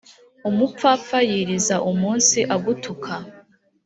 [0.49, 3.13] umupfapfa yiriza umunsi agutuka